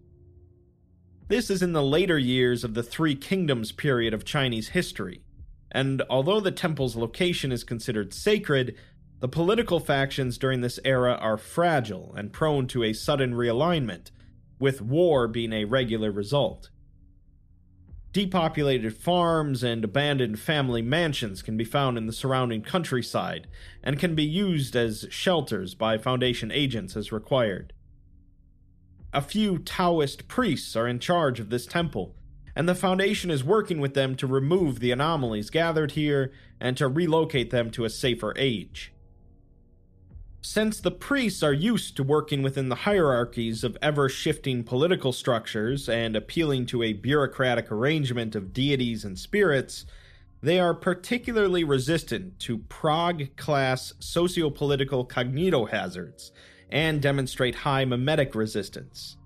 This 1.29 1.51
is 1.51 1.61
in 1.61 1.73
the 1.73 1.83
later 1.83 2.17
years 2.17 2.63
of 2.63 2.73
the 2.73 2.81
Three 2.81 3.13
Kingdoms 3.13 3.71
period 3.71 4.15
of 4.15 4.25
Chinese 4.25 4.69
history, 4.69 5.21
and 5.71 6.01
although 6.09 6.39
the 6.39 6.49
temple's 6.49 6.95
location 6.95 7.51
is 7.51 7.63
considered 7.63 8.15
sacred, 8.15 8.75
the 9.19 9.27
political 9.27 9.79
factions 9.79 10.39
during 10.39 10.61
this 10.61 10.79
era 10.83 11.13
are 11.21 11.37
fragile 11.37 12.15
and 12.17 12.33
prone 12.33 12.65
to 12.69 12.83
a 12.83 12.93
sudden 12.93 13.35
realignment, 13.35 14.09
with 14.57 14.81
war 14.81 15.27
being 15.27 15.53
a 15.53 15.65
regular 15.65 16.11
result. 16.11 16.71
Depopulated 18.11 18.97
farms 18.97 19.61
and 19.61 19.83
abandoned 19.83 20.39
family 20.39 20.81
mansions 20.81 21.43
can 21.43 21.55
be 21.55 21.63
found 21.63 21.95
in 21.95 22.07
the 22.07 22.11
surrounding 22.11 22.63
countryside 22.63 23.45
and 23.83 23.99
can 23.99 24.15
be 24.15 24.23
used 24.23 24.75
as 24.75 25.05
shelters 25.11 25.75
by 25.75 25.95
Foundation 25.95 26.51
agents 26.51 26.97
as 26.97 27.11
required. 27.11 27.71
A 29.11 29.21
few 29.21 29.57
Taoist 29.57 30.27
priests 30.27 30.75
are 30.75 30.87
in 30.87 30.99
charge 30.99 31.39
of 31.39 31.49
this 31.49 31.65
temple, 31.65 32.15
and 32.55 32.69
the 32.69 32.75
Foundation 32.75 33.31
is 33.31 33.43
working 33.43 33.79
with 33.79 33.95
them 33.95 34.15
to 34.15 34.27
remove 34.27 34.79
the 34.79 34.91
anomalies 34.91 35.49
gathered 35.49 35.91
here 35.91 36.31
and 36.59 36.77
to 36.77 36.87
relocate 36.87 37.49
them 37.49 37.71
to 37.71 37.85
a 37.85 37.89
safer 37.89 38.33
age. 38.37 38.91
Since 40.41 40.79
the 40.79 40.91
priests 40.91 41.41
are 41.41 41.53
used 41.53 41.97
to 41.97 42.03
working 42.03 42.43
within 42.43 42.69
the 42.69 42.75
hierarchies 42.75 43.63
of 43.63 43.77
ever 43.81 44.09
shifting 44.09 44.63
political 44.63 45.11
structures 45.11 45.89
and 45.89 46.15
appealing 46.15 46.67
to 46.67 46.83
a 46.83 46.93
bureaucratic 46.93 47.71
arrangement 47.71 48.35
of 48.35 48.53
deities 48.53 49.03
and 49.03 49.17
spirits, 49.17 49.87
they 50.41 50.59
are 50.59 50.75
particularly 50.75 51.63
resistant 51.63 52.37
to 52.41 52.59
prog 52.59 53.35
class 53.37 53.91
sociopolitical 53.99 55.09
cognitohazards 55.09 56.29
and 56.69 57.01
demonstrate 57.01 57.55
high 57.55 57.85
memetic 57.85 58.35
resistance. 58.35 59.17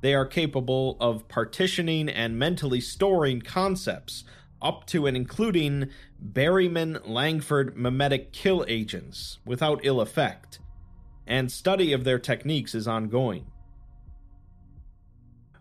They 0.00 0.14
are 0.14 0.26
capable 0.26 0.96
of 1.00 1.28
partitioning 1.28 2.08
and 2.08 2.38
mentally 2.38 2.80
storing 2.80 3.40
concepts 3.40 4.24
up 4.60 4.86
to 4.86 5.06
and 5.06 5.16
including 5.16 5.88
Berryman 6.24 7.06
Langford 7.06 7.76
memetic 7.76 8.32
kill 8.32 8.64
agents 8.68 9.38
without 9.44 9.80
ill 9.82 10.00
effect, 10.00 10.60
and 11.26 11.50
study 11.50 11.92
of 11.92 12.04
their 12.04 12.18
techniques 12.18 12.74
is 12.74 12.86
ongoing. 12.86 13.46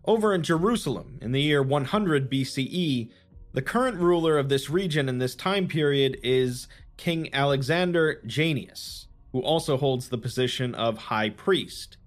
Over 0.06 0.34
in 0.34 0.44
Jerusalem, 0.44 1.20
in 1.22 1.32
the 1.32 1.42
year 1.42 1.62
100 1.62 2.30
BCE, 2.30 3.10
the 3.54 3.62
current 3.62 3.98
ruler 3.98 4.38
of 4.38 4.50
this 4.50 4.70
region 4.70 5.10
in 5.10 5.20
this 5.20 5.36
time 5.36 5.68
period 5.68 6.18
is 6.24 6.68
King 6.98 7.30
Alexander 7.34 8.22
Jannaeus, 8.26 9.08
who 9.32 9.42
also 9.42 9.78
holds 9.78 10.10
the 10.10 10.18
position 10.18 10.76
of 10.76 10.98
High 10.98 11.30
Priest. 11.30 11.98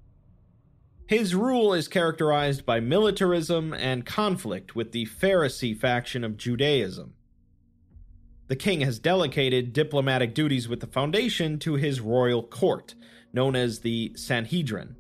His 1.06 1.34
rule 1.34 1.74
is 1.74 1.86
characterized 1.86 2.64
by 2.64 2.80
militarism 2.80 3.74
and 3.74 4.06
conflict 4.06 4.74
with 4.74 4.92
the 4.92 5.06
Pharisee 5.06 5.78
faction 5.78 6.24
of 6.24 6.38
Judaism. 6.38 7.14
The 8.48 8.56
king 8.56 8.80
has 8.82 8.98
delegated 8.98 9.72
diplomatic 9.72 10.34
duties 10.34 10.68
with 10.68 10.80
the 10.80 10.86
Foundation 10.86 11.58
to 11.60 11.74
his 11.74 12.00
royal 12.00 12.42
court, 12.42 12.94
known 13.32 13.56
as 13.56 13.80
the 13.80 14.12
Sanhedrin. 14.16 14.96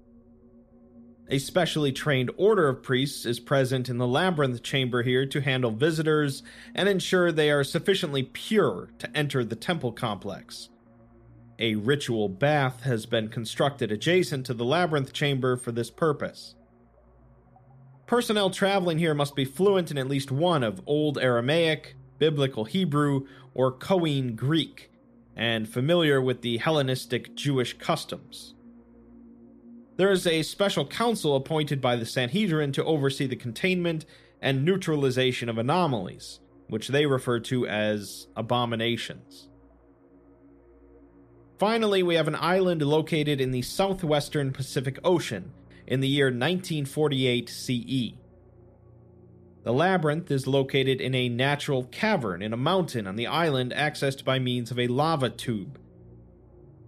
A 1.30 1.38
specially 1.38 1.90
trained 1.90 2.30
order 2.36 2.68
of 2.68 2.82
priests 2.82 3.24
is 3.24 3.40
present 3.40 3.88
in 3.88 3.96
the 3.96 4.06
labyrinth 4.06 4.62
chamber 4.62 5.02
here 5.02 5.24
to 5.26 5.40
handle 5.40 5.70
visitors 5.70 6.42
and 6.74 6.86
ensure 6.86 7.32
they 7.32 7.50
are 7.50 7.64
sufficiently 7.64 8.22
pure 8.22 8.90
to 8.98 9.16
enter 9.16 9.42
the 9.42 9.56
temple 9.56 9.92
complex. 9.92 10.68
A 11.58 11.76
ritual 11.76 12.28
bath 12.28 12.82
has 12.82 13.06
been 13.06 13.28
constructed 13.28 13.92
adjacent 13.92 14.46
to 14.46 14.54
the 14.54 14.64
labyrinth 14.64 15.12
chamber 15.12 15.56
for 15.56 15.70
this 15.70 15.90
purpose. 15.90 16.56
Personnel 18.06 18.50
traveling 18.50 18.98
here 18.98 19.14
must 19.14 19.36
be 19.36 19.44
fluent 19.44 19.90
in 19.90 19.98
at 19.98 20.08
least 20.08 20.30
one 20.30 20.62
of 20.62 20.82
Old 20.84 21.16
Aramaic, 21.16 21.94
Biblical 22.18 22.64
Hebrew, 22.64 23.26
or 23.54 23.72
Koine 23.72 24.34
Greek, 24.34 24.90
and 25.36 25.68
familiar 25.68 26.20
with 26.20 26.42
the 26.42 26.58
Hellenistic 26.58 27.34
Jewish 27.34 27.78
customs. 27.78 28.54
There 29.96 30.10
is 30.10 30.26
a 30.26 30.42
special 30.42 30.86
council 30.86 31.36
appointed 31.36 31.80
by 31.80 31.94
the 31.94 32.06
Sanhedrin 32.06 32.72
to 32.72 32.84
oversee 32.84 33.26
the 33.26 33.36
containment 33.36 34.04
and 34.42 34.64
neutralization 34.64 35.48
of 35.48 35.56
anomalies, 35.56 36.40
which 36.68 36.88
they 36.88 37.06
refer 37.06 37.38
to 37.40 37.66
as 37.66 38.26
abominations. 38.36 39.48
Finally, 41.64 42.02
we 42.02 42.16
have 42.16 42.28
an 42.28 42.34
island 42.34 42.82
located 42.82 43.40
in 43.40 43.50
the 43.50 43.62
southwestern 43.62 44.52
Pacific 44.52 44.98
Ocean 45.02 45.50
in 45.86 46.00
the 46.00 46.08
year 46.08 46.26
1948 46.26 47.48
CE. 47.48 48.12
The 49.62 49.72
labyrinth 49.72 50.30
is 50.30 50.46
located 50.46 51.00
in 51.00 51.14
a 51.14 51.30
natural 51.30 51.84
cavern 51.84 52.42
in 52.42 52.52
a 52.52 52.58
mountain 52.58 53.06
on 53.06 53.16
the 53.16 53.26
island 53.26 53.72
accessed 53.74 54.24
by 54.24 54.38
means 54.38 54.70
of 54.70 54.78
a 54.78 54.88
lava 54.88 55.30
tube. 55.30 55.78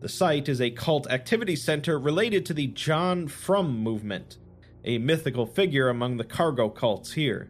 The 0.03 0.11
site 0.11 0.47
is 0.47 0.61
a 0.61 0.69
cult 0.69 1.11
activity 1.11 1.57
center 1.57 1.99
related 1.99 2.45
to 2.45 2.53
the 2.53 2.67
John 2.67 3.29
Frum 3.29 3.79
movement, 3.79 4.37
a 4.85 4.99
mythical 4.99 5.47
figure 5.47 5.89
among 5.89 6.19
the 6.19 6.25
cargo 6.25 6.69
cults 6.69 7.15
here. 7.15 7.49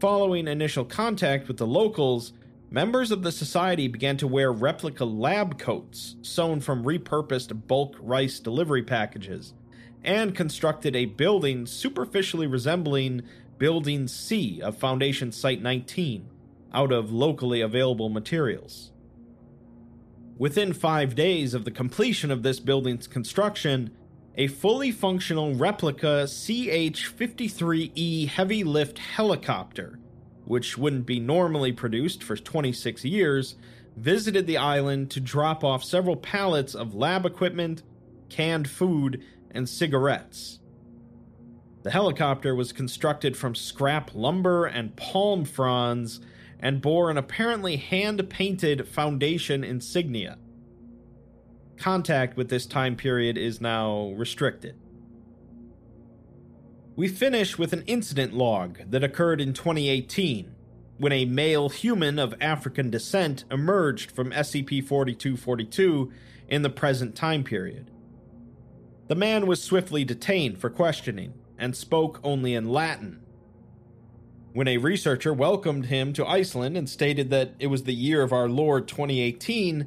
Following 0.00 0.48
initial 0.48 0.86
contact 0.86 1.48
with 1.48 1.58
the 1.58 1.66
locals, 1.66 2.32
members 2.70 3.10
of 3.10 3.22
the 3.22 3.32
society 3.32 3.88
began 3.88 4.16
to 4.16 4.26
wear 4.26 4.52
replica 4.52 5.04
lab 5.04 5.58
coats 5.58 6.16
sewn 6.22 6.60
from 6.60 6.84
repurposed 6.84 7.66
bulk 7.66 7.96
rice 8.00 8.38
delivery 8.40 8.82
packages 8.82 9.54
and 10.04 10.34
constructed 10.34 10.94
a 10.94 11.04
building 11.04 11.66
superficially 11.66 12.46
resembling 12.46 13.22
Building 13.58 14.06
C 14.06 14.60
of 14.60 14.76
Foundation 14.76 15.32
Site 15.32 15.62
19 15.62 16.28
out 16.74 16.92
of 16.92 17.10
locally 17.10 17.62
available 17.62 18.10
materials. 18.10 18.92
Within 20.36 20.74
five 20.74 21.14
days 21.14 21.54
of 21.54 21.64
the 21.64 21.70
completion 21.70 22.30
of 22.30 22.42
this 22.42 22.60
building's 22.60 23.06
construction, 23.06 23.90
a 24.36 24.48
fully 24.48 24.92
functional 24.92 25.54
replica 25.54 26.26
CH 26.26 27.10
53E 27.16 28.28
heavy 28.28 28.62
lift 28.62 28.98
helicopter, 28.98 29.98
which 30.46 30.78
wouldn't 30.78 31.04
be 31.04 31.20
normally 31.20 31.72
produced 31.72 32.22
for 32.22 32.36
26 32.36 33.04
years, 33.04 33.56
visited 33.96 34.46
the 34.46 34.56
island 34.56 35.10
to 35.10 35.20
drop 35.20 35.64
off 35.64 35.82
several 35.82 36.16
pallets 36.16 36.74
of 36.74 36.94
lab 36.94 37.26
equipment, 37.26 37.82
canned 38.28 38.70
food, 38.70 39.22
and 39.50 39.68
cigarettes. 39.68 40.60
The 41.82 41.90
helicopter 41.90 42.54
was 42.54 42.72
constructed 42.72 43.36
from 43.36 43.54
scrap 43.54 44.14
lumber 44.14 44.66
and 44.66 44.96
palm 44.96 45.44
fronds 45.44 46.20
and 46.60 46.80
bore 46.80 47.10
an 47.10 47.18
apparently 47.18 47.76
hand 47.76 48.28
painted 48.30 48.88
Foundation 48.88 49.64
insignia. 49.64 50.38
Contact 51.76 52.36
with 52.36 52.48
this 52.48 52.66
time 52.66 52.96
period 52.96 53.36
is 53.36 53.60
now 53.60 54.12
restricted. 54.16 54.76
We 56.96 57.08
finish 57.08 57.58
with 57.58 57.74
an 57.74 57.84
incident 57.86 58.32
log 58.32 58.78
that 58.90 59.04
occurred 59.04 59.38
in 59.38 59.52
2018 59.52 60.50
when 60.96 61.12
a 61.12 61.26
male 61.26 61.68
human 61.68 62.18
of 62.18 62.34
African 62.40 62.88
descent 62.88 63.44
emerged 63.50 64.10
from 64.10 64.30
SCP 64.30 64.82
4242 64.82 66.10
in 66.48 66.62
the 66.62 66.70
present 66.70 67.14
time 67.14 67.44
period. 67.44 67.90
The 69.08 69.14
man 69.14 69.46
was 69.46 69.62
swiftly 69.62 70.04
detained 70.04 70.56
for 70.56 70.70
questioning 70.70 71.34
and 71.58 71.76
spoke 71.76 72.18
only 72.24 72.54
in 72.54 72.70
Latin. 72.70 73.20
When 74.54 74.66
a 74.66 74.78
researcher 74.78 75.34
welcomed 75.34 75.86
him 75.86 76.14
to 76.14 76.26
Iceland 76.26 76.78
and 76.78 76.88
stated 76.88 77.28
that 77.28 77.52
it 77.58 77.66
was 77.66 77.82
the 77.82 77.92
year 77.92 78.22
of 78.22 78.32
our 78.32 78.48
Lord 78.48 78.88
2018, 78.88 79.86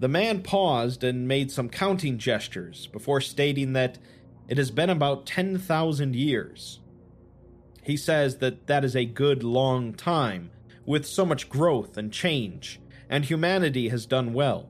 the 0.00 0.08
man 0.08 0.42
paused 0.42 1.04
and 1.04 1.28
made 1.28 1.52
some 1.52 1.68
counting 1.68 2.18
gestures 2.18 2.88
before 2.88 3.20
stating 3.20 3.74
that 3.74 3.98
it 4.48 4.58
has 4.58 4.70
been 4.70 4.90
about 4.90 5.26
10,000 5.26 6.16
years. 6.16 6.80
He 7.82 7.96
says 7.96 8.38
that 8.38 8.66
that 8.66 8.84
is 8.84 8.96
a 8.96 9.04
good 9.04 9.42
long 9.42 9.94
time, 9.94 10.50
with 10.84 11.06
so 11.06 11.24
much 11.24 11.48
growth 11.48 11.96
and 11.96 12.12
change, 12.12 12.80
and 13.08 13.24
humanity 13.24 13.88
has 13.88 14.06
done 14.06 14.32
well. 14.32 14.68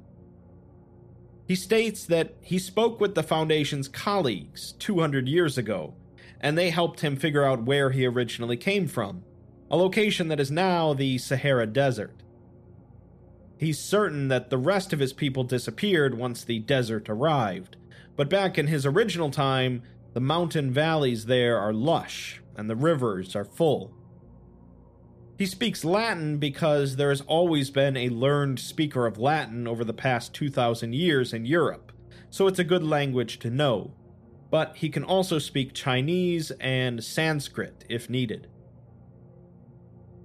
He 1.46 1.54
states 1.54 2.04
that 2.06 2.34
he 2.40 2.58
spoke 2.58 3.00
with 3.00 3.14
the 3.14 3.22
Foundation's 3.22 3.88
colleagues 3.88 4.72
200 4.72 5.26
years 5.28 5.56
ago 5.56 5.94
and 6.40 6.56
they 6.56 6.70
helped 6.70 7.00
him 7.00 7.16
figure 7.16 7.44
out 7.44 7.64
where 7.64 7.90
he 7.90 8.06
originally 8.06 8.56
came 8.56 8.86
from, 8.86 9.24
a 9.70 9.76
location 9.76 10.28
that 10.28 10.40
is 10.40 10.50
now 10.50 10.94
the 10.94 11.18
Sahara 11.18 11.66
Desert. 11.66 12.22
He's 13.58 13.78
certain 13.78 14.28
that 14.28 14.50
the 14.50 14.58
rest 14.58 14.92
of 14.92 15.00
his 15.00 15.12
people 15.12 15.42
disappeared 15.42 16.16
once 16.16 16.44
the 16.44 16.60
desert 16.60 17.08
arrived, 17.08 17.76
but 18.18 18.28
back 18.28 18.58
in 18.58 18.66
his 18.66 18.84
original 18.84 19.30
time, 19.30 19.82
the 20.12 20.20
mountain 20.20 20.70
valleys 20.70 21.24
there 21.24 21.58
are 21.58 21.72
lush 21.72 22.42
and 22.54 22.68
the 22.68 22.76
rivers 22.76 23.34
are 23.34 23.46
full. 23.46 23.94
He 25.38 25.46
speaks 25.46 25.82
Latin 25.82 26.36
because 26.36 26.96
there 26.96 27.08
has 27.08 27.22
always 27.22 27.70
been 27.70 27.96
a 27.96 28.10
learned 28.10 28.60
speaker 28.60 29.06
of 29.06 29.16
Latin 29.16 29.66
over 29.66 29.84
the 29.84 29.94
past 29.94 30.34
2,000 30.34 30.94
years 30.94 31.32
in 31.32 31.46
Europe, 31.46 31.92
so 32.28 32.46
it's 32.46 32.58
a 32.58 32.64
good 32.64 32.84
language 32.84 33.38
to 33.38 33.48
know 33.48 33.94
but 34.50 34.76
he 34.76 34.88
can 34.88 35.04
also 35.04 35.38
speak 35.38 35.74
Chinese 35.74 36.50
and 36.52 37.02
Sanskrit 37.02 37.84
if 37.88 38.08
needed. 38.08 38.48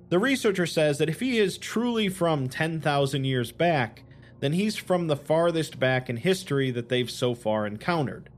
The 0.10 0.19
researcher 0.19 0.65
says 0.65 0.97
that 0.99 1.10
if 1.10 1.19
he 1.19 1.39
is 1.39 1.58
truly 1.58 2.08
from 2.08 2.47
10,000 2.47 3.25
years 3.25 3.51
back, 3.51 4.03
then 4.43 4.51
he's 4.51 4.75
from 4.75 5.08
the 5.08 5.15
farthest 5.15 5.79
back 5.79 6.10
in 6.10 6.17
history 6.17 6.69
that 6.69 6.89
they've 6.89 7.10
so 7.10 7.34
far 7.34 7.65
encountered. 7.65 8.29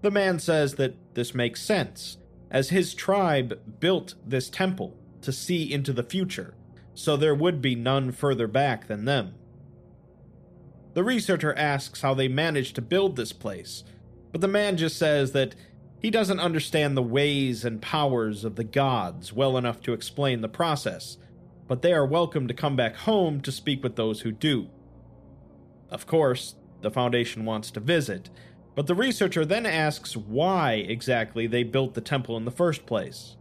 The 0.00 0.12
man 0.12 0.38
says 0.38 0.76
that 0.76 0.94
this 1.14 1.34
makes 1.34 1.60
sense, 1.60 2.18
as 2.52 2.68
his 2.68 2.94
tribe 2.94 3.58
built 3.80 4.14
this 4.24 4.48
temple 4.48 4.96
to 5.22 5.32
see 5.32 5.72
into 5.72 5.92
the 5.92 6.04
future, 6.04 6.54
so 6.94 7.16
there 7.16 7.34
would 7.34 7.60
be 7.60 7.74
none 7.74 8.12
further 8.12 8.46
back 8.46 8.86
than 8.86 9.04
them. 9.04 9.34
The 10.94 11.02
researcher 11.02 11.52
asks 11.58 12.02
how 12.02 12.14
they 12.14 12.28
managed 12.28 12.76
to 12.76 12.80
build 12.80 13.16
this 13.16 13.32
place, 13.32 13.82
but 14.30 14.40
the 14.40 14.46
man 14.46 14.76
just 14.76 14.96
says 14.96 15.32
that 15.32 15.56
he 15.98 16.10
doesn't 16.12 16.38
understand 16.38 16.96
the 16.96 17.02
ways 17.02 17.64
and 17.64 17.82
powers 17.82 18.44
of 18.44 18.54
the 18.54 18.62
gods 18.62 19.32
well 19.32 19.58
enough 19.58 19.80
to 19.80 19.94
explain 19.94 20.42
the 20.42 20.48
process, 20.48 21.16
but 21.66 21.82
they 21.82 21.92
are 21.92 22.06
welcome 22.06 22.46
to 22.46 22.54
come 22.54 22.76
back 22.76 22.94
home 22.94 23.40
to 23.40 23.50
speak 23.50 23.82
with 23.82 23.96
those 23.96 24.20
who 24.20 24.30
do. 24.30 24.68
Of 25.92 26.06
course, 26.06 26.54
the 26.80 26.90
Foundation 26.90 27.44
wants 27.44 27.70
to 27.72 27.80
visit, 27.80 28.30
but 28.74 28.86
the 28.86 28.94
researcher 28.94 29.44
then 29.44 29.66
asks 29.66 30.16
why 30.16 30.72
exactly 30.72 31.46
they 31.46 31.62
built 31.64 31.92
the 31.92 32.00
temple 32.00 32.36
in 32.38 32.46
the 32.46 32.50
first 32.50 32.86
place. 32.86 33.36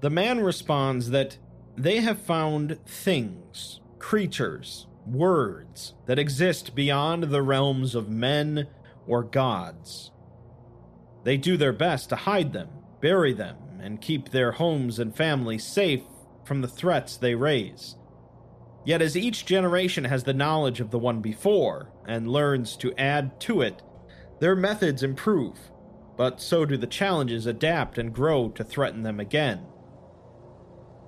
The 0.00 0.08
man 0.08 0.40
responds 0.40 1.10
that 1.10 1.36
they 1.76 1.98
have 1.98 2.18
found 2.18 2.78
things, 2.86 3.80
creatures, 3.98 4.86
words 5.06 5.92
that 6.06 6.18
exist 6.18 6.74
beyond 6.74 7.24
the 7.24 7.42
realms 7.42 7.94
of 7.94 8.08
men, 8.08 8.66
or 9.06 9.22
gods. 9.22 10.12
They 11.24 11.36
do 11.36 11.58
their 11.58 11.74
best 11.74 12.08
to 12.08 12.16
hide 12.16 12.54
them, 12.54 12.70
bury 13.02 13.34
them, 13.34 13.56
and 13.78 14.00
keep 14.00 14.30
their 14.30 14.52
homes 14.52 14.98
and 14.98 15.14
families 15.14 15.66
safe 15.66 16.02
from 16.44 16.62
the 16.62 16.68
threats 16.68 17.18
they 17.18 17.34
raise. 17.34 17.96
Yet, 18.84 19.02
as 19.02 19.16
each 19.16 19.44
generation 19.44 20.04
has 20.04 20.24
the 20.24 20.32
knowledge 20.32 20.80
of 20.80 20.90
the 20.90 20.98
one 20.98 21.20
before 21.20 21.90
and 22.06 22.28
learns 22.28 22.76
to 22.78 22.94
add 22.96 23.38
to 23.40 23.60
it, 23.60 23.82
their 24.40 24.56
methods 24.56 25.02
improve, 25.02 25.58
but 26.16 26.40
so 26.40 26.64
do 26.64 26.76
the 26.76 26.86
challenges 26.86 27.46
adapt 27.46 27.98
and 27.98 28.14
grow 28.14 28.48
to 28.50 28.64
threaten 28.64 29.02
them 29.02 29.20
again. 29.20 29.66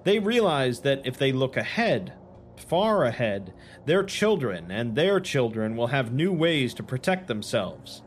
They 0.05 0.19
realize 0.19 0.81
that 0.81 1.07
if 1.07 1.17
they 1.17 1.33
look 1.33 1.57
ahead, 1.57 2.13
far 2.57 3.05
ahead, 3.05 3.55
their 3.87 4.03
children 4.03 4.71
and 4.71 4.95
their 4.95 5.21
children 5.21 5.77
will 5.77 5.89
have 5.89 6.13
new 6.13 6.33
ways 6.33 6.75
to 6.75 6.83
protect 6.83 7.27
themselves. 7.27 8.03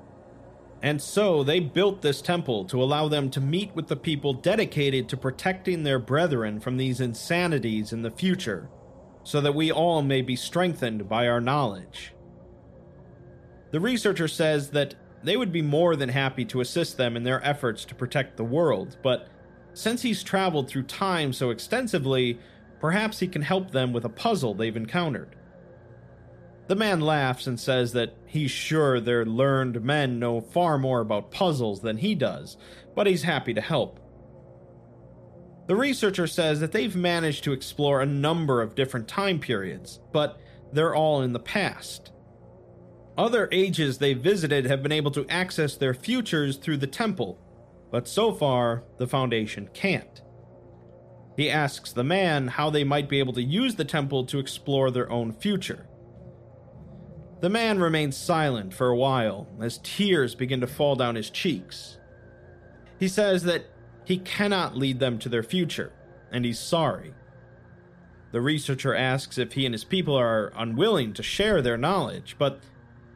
And 0.82 1.01
so 1.01 1.43
they 1.43 1.60
built 1.60 2.01
this 2.01 2.21
temple 2.21 2.65
to 2.65 2.84
allow 2.84 3.08
them 3.08 3.32
to 3.32 3.41
meet 3.41 3.73
with 3.75 3.88
the 3.88 3.95
people 3.95 4.34
dedicated 4.34 5.10
to 5.10 5.17
protecting 5.17 5.82
their 5.82 5.97
brethren 5.97 6.60
from 6.60 6.78
these 6.78 7.01
insanities 7.01 7.91
in 7.91 8.04
the 8.04 8.12
future, 8.12 8.69
so 9.26 9.42
that 9.42 9.54
we 9.54 9.70
all 9.70 10.02
may 10.02 10.22
be 10.22 10.38
strengthened 10.38 11.10
by 11.10 11.28
our 11.28 11.42
knowledge. 11.42 12.14
The 13.72 13.82
researcher 13.82 14.30
says 14.30 14.70
that 14.70 14.96
they 15.22 15.36
would 15.36 15.52
be 15.52 15.62
more 15.62 15.98
than 15.98 16.08
happy 16.08 16.46
to 16.46 16.62
assist 16.62 16.96
them 16.96 17.18
in 17.18 17.24
their 17.24 17.46
efforts 17.46 17.84
to 17.86 17.96
protect 17.96 18.38
the 18.38 18.46
world, 18.46 18.96
but 19.04 19.28
since 19.74 20.04
he's 20.04 20.24
traveled 20.24 20.70
through 20.70 20.84
time 20.84 21.34
so 21.34 21.50
extensively, 21.50 22.40
Perhaps 22.86 23.20
he 23.20 23.28
can 23.28 23.42
help 23.42 23.72
them 23.72 23.94
with 23.94 24.06
a 24.06 24.10
puzzle 24.10 24.54
they've 24.54 24.78
encountered. 24.78 25.36
The 26.68 26.76
man 26.76 27.02
laughs 27.02 27.48
and 27.48 27.60
says 27.60 27.94
that 27.94 28.16
he's 28.26 28.52
sure 28.52 29.00
their 29.00 29.26
learned 29.26 29.84
men 29.84 30.20
know 30.20 30.42
far 30.42 30.78
more 30.78 31.00
about 31.00 31.32
puzzles 31.32 31.82
than 31.82 31.98
he 31.98 32.14
does, 32.16 32.58
but 32.96 33.08
he's 33.08 33.24
happy 33.24 33.54
to 33.54 33.62
help. 33.62 34.00
The 35.67 35.75
researcher 35.75 36.28
says 36.28 36.60
that 36.60 36.71
they've 36.71 36.95
managed 36.95 37.43
to 37.45 37.54
explore 37.54 38.01
a 38.01 38.06
number 38.06 38.62
of 38.62 38.75
different 38.75 39.08
time 39.08 39.39
periods, 39.39 39.99
but 40.12 40.39
they're 40.71 40.95
all 40.95 41.21
in 41.21 41.34
the 41.34 41.39
past. 41.39 42.12
Other 43.17 43.49
ages 43.51 43.97
they've 43.97 44.19
visited 44.19 44.65
have 44.65 44.84
been 44.84 44.91
able 44.91 45.12
to 45.12 45.25
access 45.28 45.75
their 45.75 45.93
futures 45.93 46.58
through 46.58 46.78
the 46.78 46.88
temple, 46.88 47.39
but 47.89 48.08
so 48.08 48.34
far, 48.34 48.84
the 48.97 49.08
Foundation 49.08 49.69
can't. 49.73 50.21
He 51.38 51.49
asks 51.49 51.91
the 51.91 52.04
man 52.04 52.47
how 52.47 52.69
they 52.69 52.84
might 52.84 53.10
be 53.10 53.19
able 53.19 53.34
to 53.34 53.43
use 53.43 53.75
the 53.75 53.86
temple 53.86 54.25
to 54.25 54.39
explore 54.39 54.91
their 54.91 55.10
own 55.12 55.34
future. 55.34 55.88
The 57.41 57.49
man 57.49 57.80
remains 57.80 58.15
silent 58.15 58.73
for 58.73 58.88
a 58.88 58.95
while 58.95 59.47
as 59.62 59.80
tears 59.84 60.36
begin 60.36 60.62
to 60.62 60.67
fall 60.67 60.95
down 60.95 61.15
his 61.15 61.30
cheeks. 61.30 61.97
He 62.99 63.08
says 63.08 63.43
that 63.43 63.65
he 64.06 64.18
cannot 64.18 64.78
lead 64.78 65.00
them 65.00 65.20
to 65.20 65.30
their 65.30 65.44
future, 65.44 65.91
and 66.32 66.46
he's 66.46 66.60
sorry. 66.60 67.13
The 68.32 68.41
researcher 68.41 68.94
asks 68.96 69.38
if 69.38 69.54
he 69.54 69.65
and 69.65 69.74
his 69.74 69.84
people 69.84 70.15
are 70.15 70.52
unwilling 70.56 71.13
to 71.13 71.24
share 71.24 71.62
their 71.62 71.78
knowledge, 71.78 72.36
but 72.38 72.60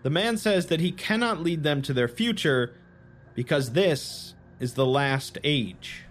the 0.01 0.09
man 0.09 0.37
says 0.37 0.67
that 0.67 0.79
he 0.79 0.91
cannot 0.91 1.41
lead 1.41 1.63
them 1.63 1.81
to 1.83 1.93
their 1.93 2.07
future 2.07 2.73
because 3.35 3.71
this 3.71 4.33
is 4.59 4.73
the 4.73 4.85
last 4.85 5.37
age. 5.43 6.03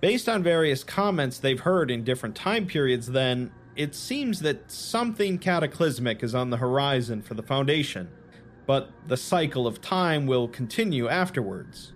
Based 0.00 0.28
on 0.28 0.42
various 0.44 0.84
comments 0.84 1.38
they've 1.38 1.60
heard 1.60 1.90
in 1.90 2.04
different 2.04 2.36
time 2.36 2.66
periods, 2.66 3.08
then, 3.08 3.50
it 3.74 3.94
seems 3.94 4.40
that 4.40 4.70
something 4.70 5.38
cataclysmic 5.38 6.22
is 6.22 6.34
on 6.34 6.50
the 6.50 6.56
horizon 6.56 7.22
for 7.22 7.34
the 7.34 7.42
Foundation, 7.42 8.08
but 8.66 8.90
the 9.06 9.16
cycle 9.16 9.66
of 9.66 9.80
time 9.80 10.26
will 10.26 10.46
continue 10.48 11.08
afterwards. 11.08 11.92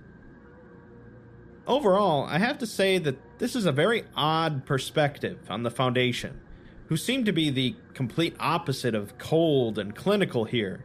Overall, 1.66 2.24
I 2.24 2.38
have 2.38 2.58
to 2.58 2.66
say 2.66 2.98
that 2.98 3.38
this 3.38 3.54
is 3.54 3.66
a 3.66 3.72
very 3.72 4.04
odd 4.16 4.66
perspective 4.66 5.38
on 5.48 5.62
the 5.62 5.70
Foundation, 5.70 6.40
who 6.86 6.96
seem 6.96 7.24
to 7.24 7.32
be 7.32 7.50
the 7.50 7.76
complete 7.94 8.34
opposite 8.40 8.94
of 8.94 9.16
cold 9.18 9.78
and 9.78 9.94
clinical 9.94 10.44
here. 10.44 10.84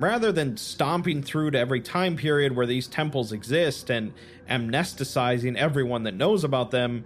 Rather 0.00 0.32
than 0.32 0.56
stomping 0.56 1.22
through 1.22 1.50
to 1.50 1.58
every 1.58 1.80
time 1.80 2.16
period 2.16 2.56
where 2.56 2.66
these 2.66 2.88
temples 2.88 3.30
exist 3.30 3.90
and 3.90 4.12
amnesticizing 4.48 5.56
everyone 5.56 6.02
that 6.04 6.14
knows 6.14 6.44
about 6.44 6.70
them, 6.70 7.04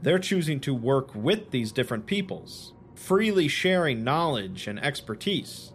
they're 0.00 0.20
choosing 0.20 0.60
to 0.60 0.72
work 0.72 1.14
with 1.14 1.50
these 1.50 1.72
different 1.72 2.06
peoples, 2.06 2.72
freely 2.94 3.48
sharing 3.48 4.04
knowledge 4.04 4.68
and 4.68 4.78
expertise. 4.78 5.72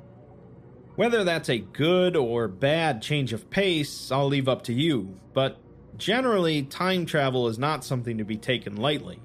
Whether 0.95 1.23
that's 1.23 1.49
a 1.49 1.59
good 1.59 2.15
or 2.15 2.47
bad 2.47 3.01
change 3.01 3.33
of 3.33 3.49
pace, 3.49 4.12
I'll 4.12 4.27
leave 4.27 4.47
up 4.47 4.62
to 4.63 4.73
you, 4.73 5.19
but 5.33 5.59
generally, 5.97 6.63
time 6.63 7.06
travel 7.06 7.47
is 7.47 7.60
not 7.60 7.84
something 7.84 8.17
to 8.17 8.23
be 8.23 8.38
taken 8.38 8.75
lightly. 8.75 9.19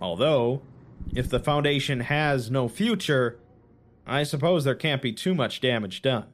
Although, 0.00 0.62
if 1.14 1.28
the 1.28 1.40
Foundation 1.40 2.00
has 2.00 2.50
no 2.50 2.68
future, 2.68 3.38
I 4.06 4.22
suppose 4.22 4.64
there 4.64 4.74
can't 4.74 5.02
be 5.02 5.12
too 5.12 5.34
much 5.34 5.60
damage 5.60 6.02
done. 6.02 6.26